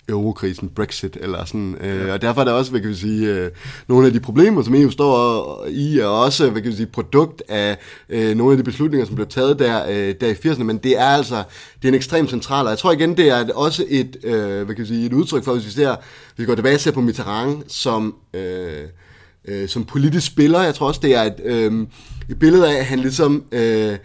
[0.09, 1.77] eurokrisen, Brexit eller sådan.
[1.81, 3.51] Øh, og derfor er der også, hvad kan vi sige, øh,
[3.87, 7.43] nogle af de problemer, som EU står i, er også, hvad kan vi sige, produkt
[7.49, 7.77] af
[8.09, 10.99] øh, nogle af de beslutninger, som blev taget der, øh, der i 80'erne, men det
[10.99, 11.43] er altså,
[11.81, 14.75] det er en ekstremt central, og jeg tror igen, det er også et, øh, hvad
[14.75, 15.95] kan vi sige, et udtryk for, hvis vi ser,
[16.35, 18.83] hvis vi går tilbage og ser på Mitterrand som, øh,
[19.45, 21.87] øh, som politisk spiller, jeg tror også, det er et, øh,
[22.29, 23.97] et billede af, at han ligesom, øh,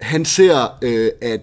[0.00, 1.40] han ser, øh, at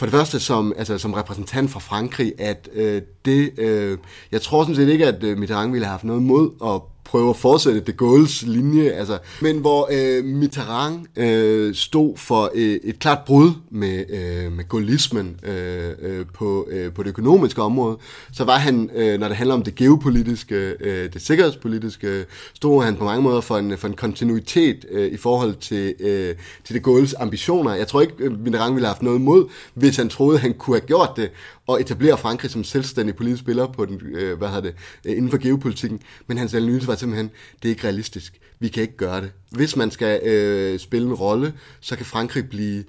[0.00, 3.98] for det første som, altså, som repræsentant for Frankrig, at øh, det, øh,
[4.32, 7.30] jeg tror sådan set ikke, at øh, Mitterrand ville have haft noget mod at prøve
[7.30, 12.98] at fortsætte de Gaulle's linje, altså, men hvor øh, Mitterrand øh, stod for øh, et
[12.98, 17.98] klart brud med, øh, med gaullismen øh, øh, på, øh, på det økonomiske område,
[18.32, 22.96] så var han, øh, når det handler om det geopolitiske, øh, det sikkerhedspolitiske, stod han
[22.96, 26.86] på mange måder for en, for en kontinuitet øh, i forhold til, øh, til det
[26.86, 27.74] Gaulle's ambitioner.
[27.74, 30.76] Jeg tror ikke, øh, Mitterrand ville have haft noget mod, hvis han troede, han kunne
[30.76, 31.30] have gjort det,
[31.70, 35.30] og etablere Frankrig som selvstændig politisk spiller på den, øh, hvad hedder det, øh, inden
[35.30, 36.00] for geopolitikken.
[36.26, 37.30] Men hans analyse var simpelthen,
[37.62, 38.40] det er ikke realistisk.
[38.58, 39.32] Vi kan ikke gøre det.
[39.50, 42.84] Hvis man skal øh, spille en rolle, så kan Frankrig blive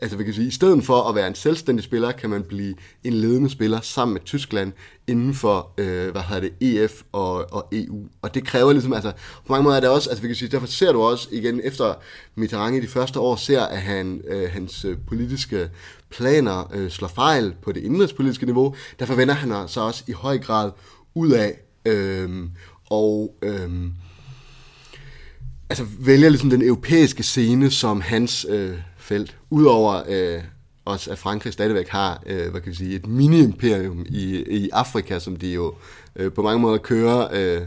[0.00, 2.74] altså vi kan sige, i stedet for at være en selvstændig spiller, kan man blive
[3.04, 4.72] en ledende spiller sammen med Tyskland
[5.06, 6.52] inden for, øh, hvad hedder det,
[6.84, 8.06] EF og, og EU.
[8.22, 9.12] Og det kræver ligesom, altså
[9.46, 11.60] på mange måder er det også, altså vi kan sige, derfor ser du også igen
[11.64, 11.94] efter
[12.34, 15.70] Mitterrand i de første år, ser at han, øh, hans øh, politiske
[16.10, 18.74] planer øh, slår fejl på det indrigspolitiske niveau.
[18.98, 20.70] Derfor vender han så også i høj grad
[21.14, 22.48] ud af øh,
[22.90, 23.70] og øh,
[25.70, 29.36] altså vælger ligesom den europæiske scene som hans øh, felt.
[29.50, 30.42] Udover øh,
[30.84, 35.18] også, at Frankrig stadigvæk har øh, hvad kan vi sige, et mini-imperium i, i Afrika,
[35.18, 35.74] som de jo
[36.16, 37.62] øh, på mange måder kører øh,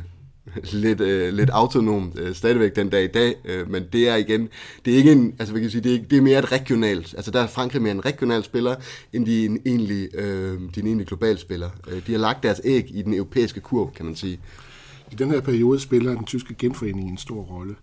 [0.73, 4.49] lidt, øh, lidt autonomt øh, stadigvæk den dag i dag, øh, men det er igen,
[4.85, 7.13] det er ikke en, altså hvad kan sige, det er, det er mere et regionalt,
[7.13, 8.75] altså der er Frankrig mere en regional spiller,
[9.13, 11.69] end de en egentlig, øh, de en egentlig global spiller.
[11.87, 14.39] Øh, de har lagt deres æg i den europæiske kurv, kan man sige.
[15.11, 17.75] I den her periode spiller den tyske genforening en stor rolle.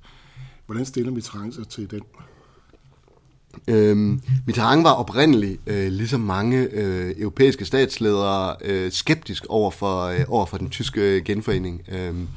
[0.67, 2.01] Hvordan stiller vi trancer til den?
[3.69, 10.21] Øhm, Mitterrand var oprindeligt, øh, ligesom mange øh, europæiske statsledere, øh, skeptisk over for, øh,
[10.29, 11.83] over for den tyske øh, genforening.
[11.89, 12.29] Øhm,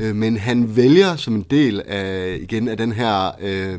[0.00, 3.78] øh, men han vælger som en del af, igen, af den her øh,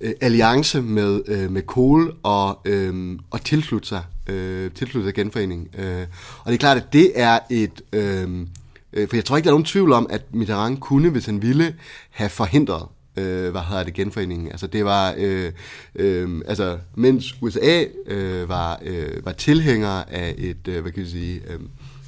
[0.00, 5.68] øh alliance med, øh, med Kohl og, øh, og tilslutte sig, øh, tilslutte sig genforeningen.
[5.78, 6.06] Øh,
[6.38, 7.82] og det er klart, at det er et...
[7.92, 8.48] Øhm,
[8.92, 11.42] øh, for jeg tror ikke, der er nogen tvivl om, at Mitterrand kunne, hvis han
[11.42, 11.74] ville,
[12.10, 14.48] have forhindret øh, hvad hedder det, genforeningen.
[14.48, 15.52] Altså det var, øh,
[15.94, 21.08] øh, altså mens USA øh, var, øh, var tilhænger af et, øh, hvad kan vi
[21.08, 21.60] sige, øh,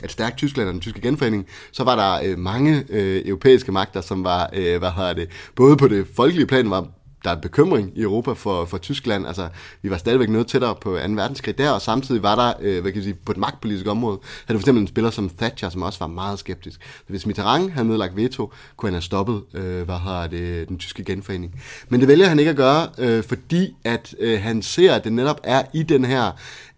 [0.04, 4.00] et stærkt Tyskland og den tyske genforening, så var der øh, mange øh, europæiske magter,
[4.00, 6.88] som var, øh, hvad hedder det, både på det folkelige plan var
[7.24, 9.26] der er bekymring i Europa for, for Tyskland.
[9.26, 9.48] Altså,
[9.82, 11.12] vi var stadigvæk noget tættere på 2.
[11.12, 14.18] verdenskrig der, og samtidig var der, øh, hvad kan jeg sige, på et magtpolitisk område,
[14.46, 16.80] havde du for eksempel en spiller som Thatcher, som også var meget skeptisk.
[16.82, 20.78] Så hvis Mitterrand havde nedlagt veto, kunne han have stoppet, øh, hvad har det, den
[20.78, 21.62] tyske genforening.
[21.88, 25.12] Men det vælger han ikke at gøre, øh, fordi at øh, han ser, at det
[25.12, 26.32] netop er i den her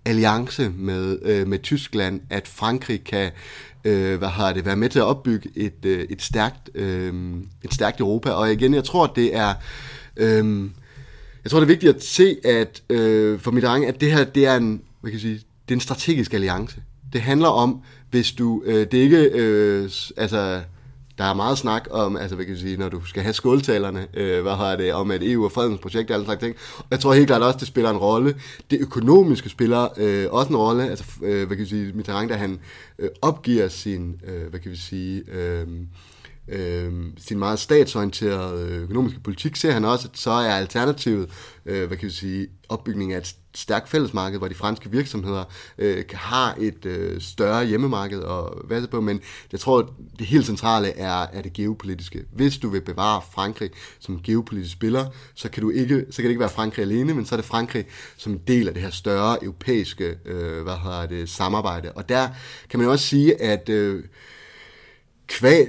[0.05, 3.31] alliance med, øh, med Tyskland, at Frankrig kan
[3.87, 7.15] øh, hvad har det, være med til at opbygge et, øh, et, stærkt, øh,
[7.65, 8.31] et stærkt Europa.
[8.31, 9.55] Og igen, jeg tror, det er
[10.17, 10.73] Øhm,
[11.45, 14.25] jeg tror, det er vigtigt at se, at øh, for mit egen, at det her,
[14.25, 16.83] det er en, hvad kan jeg sige, det er en strategisk alliance.
[17.13, 20.61] Det handler om, hvis du, øh, det er ikke, øh, altså,
[21.19, 24.07] der er meget snak om, altså hvad kan jeg sige, når du skal have skåltalerne,
[24.15, 26.57] øh, hvad har det, om at EU er fredens projekt og alle slags ting.
[26.79, 28.35] Og jeg tror helt klart også, det spiller en rolle.
[28.71, 30.91] Det økonomiske spiller øh, også en rolle.
[30.91, 32.61] Altså, øh, hvad kan jeg sige, Mitterrand, da han
[32.99, 35.67] øh, opgiver sin, øh, hvad kan vi sige, øh,
[36.49, 41.31] øh, sin meget statsorienterede øh, økonomiske politik, ser han også, at så er alternativet,
[41.67, 45.45] øh, hvad kan vi sige, opbygning af et stærkt fællesmarked, hvor de franske virksomheder
[45.79, 49.21] øh, har et øh, større hjemmemarked og hvad det på, men
[49.53, 52.25] jeg tror, det helt centrale er, er det geopolitiske.
[52.33, 56.31] Hvis du vil bevare Frankrig som geopolitisk spiller, så kan, du ikke, så kan det
[56.31, 58.91] ikke være Frankrig alene, men så er det Frankrig som en del af det her
[58.91, 61.93] større europæiske øh, hvad hedder det, samarbejde.
[61.93, 62.29] Og der
[62.71, 64.05] kan man jo også sige, at øh,
[65.27, 65.67] kvad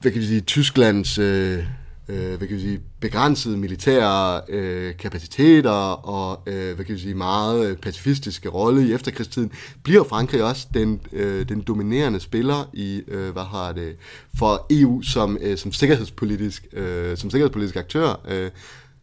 [0.00, 1.64] hvad kan vi sige, Tysklands øh,
[2.08, 7.14] øh, hvad kan vi sige, begrænsede militære øh, kapaciteter og øh, hvad kan vi sige,
[7.14, 13.02] meget øh, pacifistiske rolle i efterkrigstiden, bliver Frankrig også den, øh, den dominerende spiller i
[13.08, 13.96] øh, hvad har det,
[14.38, 18.20] for EU som, øh, som, sikkerhedspolitisk, øh, som sikkerhedspolitisk aktør.
[18.28, 18.50] Øh,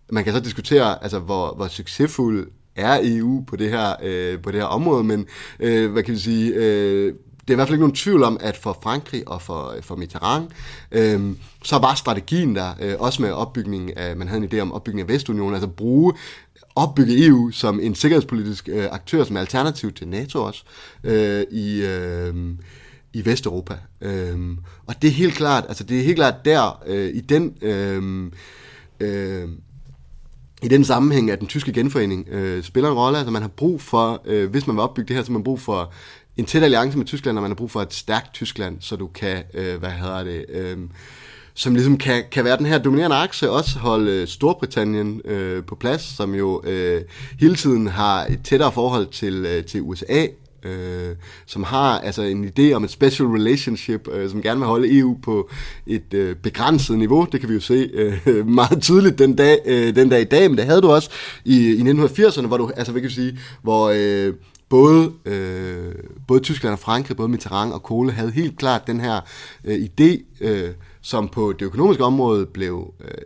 [0.10, 4.52] man kan så diskutere, altså, hvor, hvor succesfuld er EU på det her, øh, på
[4.52, 5.28] det her område, men
[5.60, 7.14] øh, hvad kan vi sige, øh,
[7.48, 9.96] det er i hvert fald ikke nogen tvivl om, at for Frankrig og for, for
[9.96, 10.48] Mitterrand,
[10.92, 14.74] øh, så var strategien der, øh, også med opbygningen af, man havde en idé om
[14.74, 16.14] opbygningen af Vestunionen, altså bruge
[16.76, 20.64] opbygge EU som en sikkerhedspolitisk øh, aktør, som alternativ til NATO også,
[21.04, 22.36] øh, i, øh,
[23.14, 23.78] i Vesteuropa.
[24.02, 24.58] Øh,
[24.88, 27.54] og det er helt klart, altså det er helt klart der, øh, i den...
[27.62, 28.32] Øh,
[29.00, 29.50] øh,
[30.64, 33.18] i den sammenhæng, at den tyske genforening øh, spiller en rolle.
[33.18, 35.60] Altså man har brug for, øh, hvis man vil opbygge det her, så man brug
[35.60, 35.94] for
[36.38, 39.08] en tæt alliance med Tyskland, når man har brug for et stærkt Tyskland, så du
[39.08, 40.78] kan, øh, hvad hedder det, øh,
[41.54, 45.76] som ligesom kan, kan være den her dominerende akse, også holde øh, Storbritannien øh, på
[45.76, 47.02] plads, som jo øh,
[47.39, 50.28] hele tiden har et tættere forhold til, øh, til USA,
[50.63, 55.00] øh, som har altså en idé om et special relationship, øh, som gerne vil holde
[55.00, 55.50] EU på
[55.88, 57.28] et øh, begrænset niveau.
[57.32, 60.50] Det kan vi jo se øh, meget tydeligt den dag, øh, den dag i dag,
[60.50, 61.10] men det havde du også
[61.45, 64.34] i, i 1980'erne, hvor du, altså hvad kan vi sige, hvor øh,
[64.70, 65.96] både, øh,
[66.28, 69.22] både Tyskland og Frankrig, både Mitterrand og Kohle, havde helt klart den her
[69.64, 70.70] øh, idé, øh,
[71.02, 73.18] som på det økonomiske område blev øh,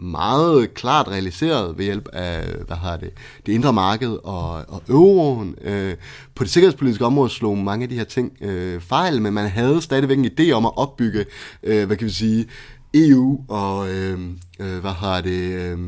[0.00, 3.10] meget klart realiseret ved hjælp af hvad har det,
[3.46, 5.54] det indre marked og, og euroen.
[5.62, 5.94] Øh,
[6.34, 9.82] på det sikkerhedspolitiske område slog mange af de her ting øh, fejl, men man havde
[9.82, 11.24] stadigvæk en idé om at opbygge,
[11.62, 12.46] øh, hvad kan vi sige,
[12.94, 14.20] EU og øh,
[14.60, 15.78] øh, hvad har det, øh,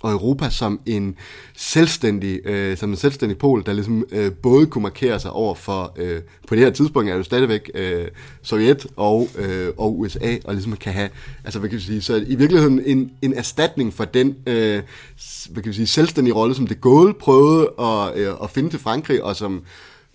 [0.00, 1.16] og Europa som en
[1.56, 5.92] selvstændig, øh, som en selvstændig pol, der ligesom øh, både kunne markere sig over for,
[5.96, 8.08] øh, på det her tidspunkt er det jo stadigvæk øh,
[8.42, 11.08] Sovjet og, øh, og USA, og ligesom kan have,
[11.44, 14.82] altså hvad kan vi sige, så i virkeligheden en, en erstatning for den, øh,
[15.50, 18.78] hvad kan vi sige, selvstændige rolle, som det Gaulle prøvede at, øh, at finde til
[18.78, 19.62] Frankrig, og som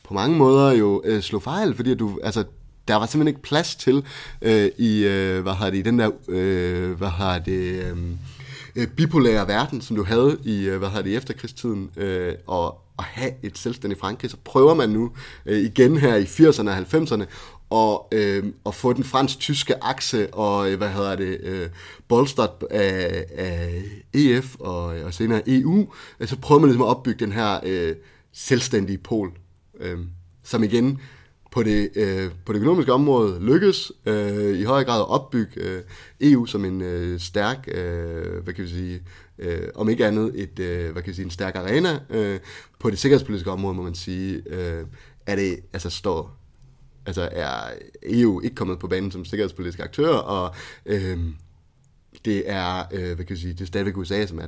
[0.03, 2.43] på mange måder jo øh, slog fejl, fordi du, altså,
[2.87, 4.03] der var simpelthen ikke plads til
[4.41, 7.97] øh, i, øh, hvad har det, i den der, øh, hvad har det, øh,
[8.75, 13.05] øh, bipolære verden, som du havde i, øh, hvad hedder det, efterkrigstiden, øh, og at
[13.05, 15.11] have et selvstændigt Frankrig, så prøver man nu
[15.45, 17.25] øh, igen her i 80'erne og 90'erne
[17.69, 21.69] og, øh, at få den fransk-tyske akse og, øh, hvad hedder det, øh,
[22.07, 26.87] bolstret af, af EF og, øh, og senere EU, øh, så prøver man ligesom at
[26.87, 27.95] opbygge den her øh,
[28.33, 29.31] selvstændige pol,
[29.79, 29.99] øh,
[30.43, 31.01] som igen
[31.51, 35.81] på det, øh, på det økonomiske område lykkes øh, i høj grad at opbygge øh,
[36.21, 39.01] EU som en øh, stærk, øh, hvad kan vi sige,
[39.39, 41.99] øh, om ikke andet et, øh, hvad kan vi sige, en stærk arena.
[42.09, 42.39] Øh,
[42.79, 44.85] på det sikkerhedspolitiske område må man sige, øh,
[45.25, 46.37] er det, altså står,
[47.05, 47.53] altså er
[48.03, 51.19] EU ikke kommet på banen som sikkerhedspolitisk aktør, og øh,
[52.25, 54.47] det er, øh, hvad kan vi sige, det er stadigvæk USA, som er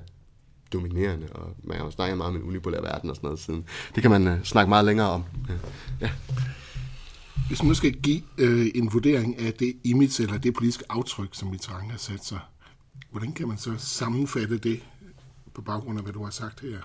[0.73, 3.65] dominerende, og man har jo snakket meget om en unipolær verden og sådan noget siden.
[3.95, 5.23] Det kan man øh, snakke meget længere om.
[6.01, 6.09] Ja.
[7.47, 11.29] Hvis man nu skal give øh, en vurdering af det image eller det politiske aftryk,
[11.31, 12.39] som Mitterrand har sat sig,
[13.11, 14.79] hvordan kan man så sammenfatte det
[15.53, 16.77] på baggrund af, hvad du har sagt her?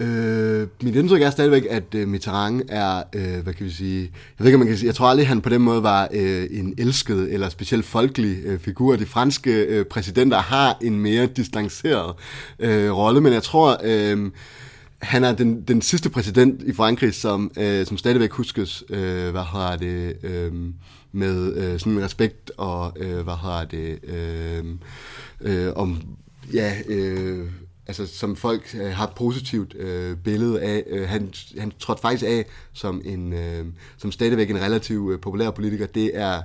[0.00, 4.10] Øh, mit indtryk er stadigvæk, at øh, Mitterrand er, øh, hvad kan vi sige, jeg
[4.38, 6.46] ved ikke, om man kan sige, jeg tror aldrig, han på den måde var øh,
[6.50, 8.96] en elsket eller specielt folkelig øh, figur.
[8.96, 12.14] De franske øh, præsidenter har en mere distanceret
[12.58, 14.30] øh, rolle, men jeg tror, øh,
[15.02, 19.42] han er den, den sidste præsident i Frankrig, som, øh, som stadigvæk huskes, øh, hvad
[19.42, 20.52] har det, øh,
[21.12, 24.64] med øh, sådan en respekt og, øh, hvad har det, øh,
[25.40, 26.02] øh, om,
[26.52, 27.46] ja, øh,
[27.86, 30.84] altså som folk øh, har et positivt øh, billede af.
[30.86, 35.50] Øh, han, han trådte faktisk af som en, øh, som stadigvæk en relativt øh, populær
[35.50, 35.86] politiker.
[35.86, 36.42] Det er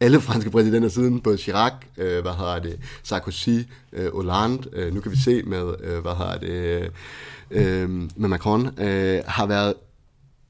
[0.00, 3.58] alle franske præsidenter siden, både Chirac, øh, hvad har det, Sarkozy,
[3.92, 6.90] øh, Hollande, øh, nu kan vi se med, øh, hvad har det,
[7.50, 9.74] øh, med Macron, øh, har været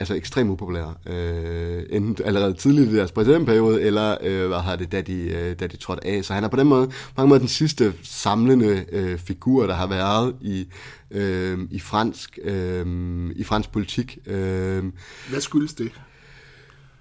[0.00, 0.94] altså ekstremt upopulære.
[1.06, 5.60] Øh, enten allerede tidligt i deres præsidentperiode, eller øh, hvad har det, da de, øh,
[5.60, 6.24] da de trådte af.
[6.24, 9.74] Så han er på den måde, på mange måder den sidste samlende øh, figur, der
[9.74, 10.68] har været i,
[11.10, 14.18] øh, i, fransk, øh, i fransk politik.
[14.26, 14.84] Øh,
[15.30, 15.92] Hvad skyldes det?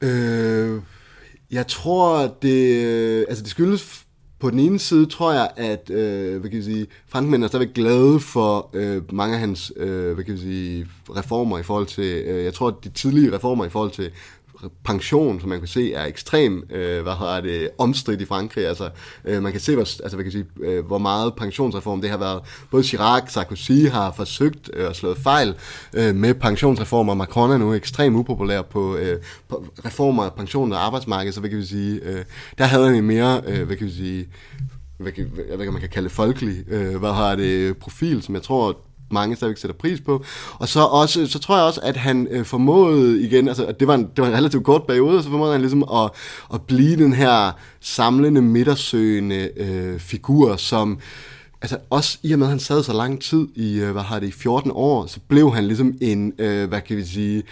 [0.01, 0.81] Øh,
[1.51, 4.05] jeg tror, det, øh, altså det skyldes
[4.39, 7.75] på den ene side tror jeg, at øh, hvad kan jeg sige, franskmændene er stadigvæk
[7.75, 12.23] glade for øh, mange af hans øh, hvad kan jeg sige, reformer i forhold til,
[12.25, 14.11] øh, jeg tror, at de tidlige reformer i forhold til
[14.83, 18.67] pension, som man kan se, er ekstrem, øh, hvad har det, omstridt i Frankrig.
[18.67, 18.89] Altså,
[19.25, 22.17] øh, man kan se, hvor, altså, hvad kan sige, øh, hvor meget pensionsreform det har
[22.17, 22.41] været.
[22.71, 25.55] Både Chirac, Sarkozy har forsøgt øh, at slå fejl
[25.93, 27.13] øh, med pensionsreformer.
[27.13, 29.19] Macron er nu ekstremt upopulær på, øh,
[29.49, 32.25] på reformer af pension og arbejdsmarked, så hvad kan vi sige, øh,
[32.57, 34.27] der havde han en mere, øh, hvad kan vi sige,
[34.97, 38.43] hvad kan, jeg ved man kan kalde folkelig, øh, hvad har det, profil, som jeg
[38.43, 38.77] tror,
[39.11, 40.23] mange stadigvæk sætter pris på.
[40.53, 43.87] Og så, også, så tror jeg også, at han øh, formåede igen, altså at det
[43.87, 46.11] var, en, det var en relativt kort periode, så formåede han ligesom at,
[46.53, 50.99] at blive den her samlende, midtersøgende øh, figur, som
[51.61, 54.19] altså også i og med, at han sad så lang tid i, øh, hvad har
[54.19, 57.43] det, i 14 år, så blev han ligesom en, øh, hvad kan vi sige,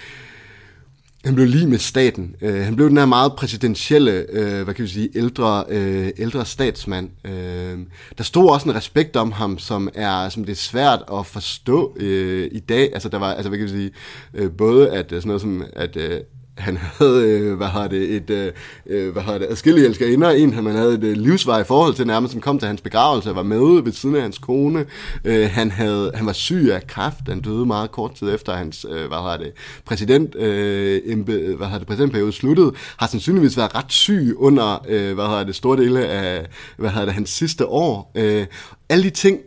[1.25, 2.35] han blev lige med staten.
[2.41, 6.45] Øh, han blev den her meget præsidentielle, øh, hvad kan vi sige, ældre, øh, ældre
[6.45, 7.09] statsmand.
[7.25, 7.79] Øh,
[8.17, 11.97] der stod også en respekt om ham, som er, som det er svært at forstå
[11.99, 12.89] øh, i dag.
[12.93, 13.91] Altså der var, altså hvad kan vi sige,
[14.33, 16.21] øh, både at øh, sådan noget som, at øh,
[16.57, 18.51] han havde, øh, hvad har det, et, øh,
[18.85, 22.31] øh, hvad har det, adskillige elskerinder, en han havde et øh, livsvej forhold til nærmest,
[22.31, 24.85] som kom til hans begravelse, var med ved siden af hans kone.
[25.23, 28.85] Øh, han, havde, han var syg af kræft, han døde meget kort tid efter hans,
[28.89, 29.51] øh, hvad har det,
[29.85, 35.13] præsident, øh, embe, hvad har det, præsidentperiode sluttede, har sandsynligvis været ret syg under, øh,
[35.13, 36.47] hvad har det, store dele af,
[36.77, 38.11] hvad har det, hans sidste år.
[38.15, 38.45] Øh,
[38.89, 39.39] alle de ting,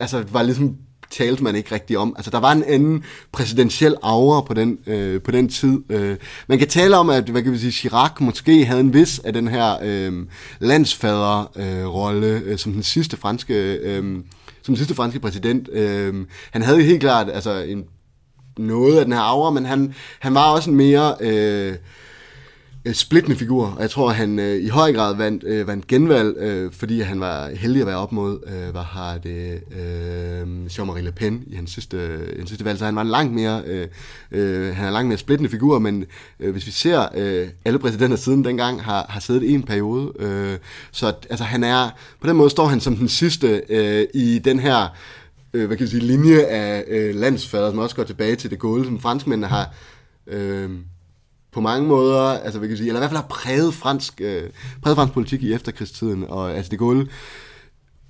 [0.00, 0.76] altså var ligesom
[1.10, 2.14] talte man ikke rigtig om.
[2.16, 5.78] Altså, der var en anden præsidentiel aura på den, øh, på den tid.
[5.90, 9.18] Øh, man kan tale om, at hvad kan vi sige, Chirac måske havde en vis
[9.18, 10.26] af den her øh,
[10.58, 13.74] landsfaderrolle øh, øh, som den sidste franske...
[13.74, 14.22] Øh,
[14.62, 15.68] som den sidste franske præsident.
[15.72, 16.14] Øh,
[16.50, 17.84] han havde helt klart altså, en,
[18.58, 21.14] noget af den her aura, men han, han var også en mere...
[21.20, 21.74] Øh,
[22.88, 25.86] øh, splittende figur, og jeg tror, at han øh, i høj grad vandt, øh, vandt
[25.86, 30.66] genvalg, øh, fordi han var heldig at være op mod, øh, hvad har det, øh,
[30.66, 33.34] Jean-Marie Le Pen i hans sidste, øh, hans sidste valg, så han var en langt
[33.34, 33.88] mere, øh,
[34.32, 36.04] øh, han er en langt mere splittende figur, men
[36.40, 40.12] øh, hvis vi ser, øh, alle præsidenter siden dengang har, har siddet i en periode,
[40.18, 40.58] øh,
[40.92, 44.58] så altså, han er, på den måde står han som den sidste øh, i den
[44.58, 44.96] her,
[45.52, 48.58] øh, hvad kan vi sige, linje af øh, landsfader, som også går tilbage til det
[48.58, 49.74] gode, som franskmændene har,
[50.26, 50.70] øh,
[51.52, 54.42] på mange måder, altså hvad kan sige, eller i hvert fald har præget fransk, øh,
[54.82, 57.06] præget fransk politik i efterkrigstiden, og altså det gode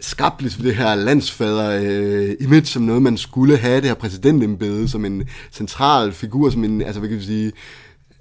[0.00, 4.88] skabt ligesom det her landsfader øh, image som noget, man skulle have, det her præsidentembede
[4.88, 7.52] som en central figur, som en, altså hvad kan vi sige,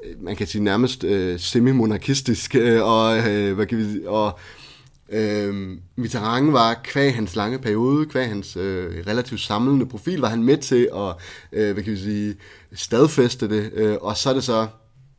[0.06, 4.40] øh, man kan sige nærmest øh, semi-monarkistisk, øh, og øh, hvad kan vi sige, og
[5.10, 10.44] øh, Mitterrand var kvæg hans lange periode, kvæg hans øh, relativt samlende profil, var han
[10.44, 11.16] med til at,
[11.52, 12.36] øh, hvad kan vi sige,
[12.74, 14.68] stadfæste det, øh, og så er det så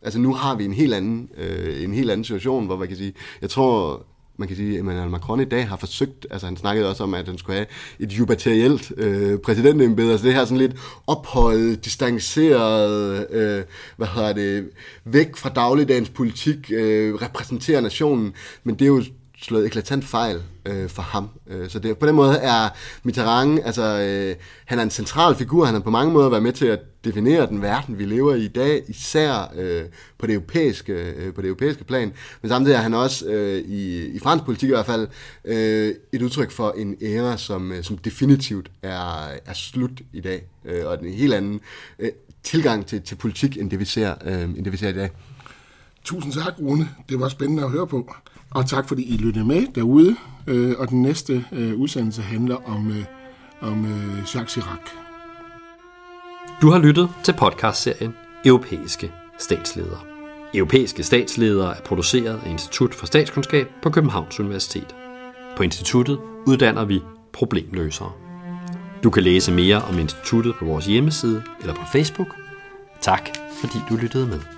[0.02, 2.96] Altså nu har vi en helt anden, øh, en helt anden situation, hvor man kan
[2.96, 4.06] sige, jeg tror,
[4.38, 7.14] man kan sige, at Emmanuel Macron i dag har forsøgt, altså han snakkede også om,
[7.14, 7.66] at han skulle have
[8.00, 10.76] et jubilæelt øh, præsidentembede, altså det her sådan lidt
[11.06, 13.62] opholdet, distanceret, øh,
[13.96, 14.70] hvad hedder det,
[15.04, 18.34] væk fra dagligdagens politik, øh, repræsenterer nationen,
[18.64, 19.02] men det er jo
[19.40, 21.28] slået eklatant fejl øh, for ham.
[21.46, 22.68] Øh, så det, på den måde er
[23.02, 26.52] Mitterrand, altså øh, han er en central figur, han har på mange måder været med
[26.52, 29.82] til at definere den verden, vi lever i i dag, især øh,
[30.18, 32.12] på, det europæiske, øh, på det europæiske plan,
[32.42, 35.08] men samtidig er han også øh, i, i fransk politik i hvert fald
[35.44, 40.46] øh, et udtryk for en æra, som, øh, som definitivt er, er slut i dag,
[40.64, 41.60] øh, og en helt anden
[41.98, 42.10] øh,
[42.42, 45.10] tilgang til, til politik, end det vi ser, øh, end det vi ser i dag.
[46.04, 46.88] Tusind tak, Rune.
[47.08, 48.14] Det var spændende at høre på.
[48.50, 50.16] Og tak fordi I lyttede med derude.
[50.46, 53.04] Øh, og den næste øh, udsendelse handler om, øh,
[53.60, 54.80] om øh, Jacques Chirac.
[56.62, 60.00] Du har lyttet til podcastserien Europæiske statsledere.
[60.54, 64.94] Europæiske statsledere er produceret af Institut for Statskundskab på Københavns Universitet.
[65.56, 67.00] På instituttet uddanner vi
[67.32, 68.12] problemløsere.
[69.02, 72.28] Du kan læse mere om instituttet på vores hjemmeside eller på Facebook.
[73.00, 73.28] Tak
[73.60, 74.57] fordi du lyttede med.